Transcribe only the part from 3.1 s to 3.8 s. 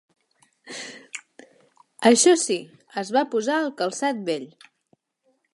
va posar el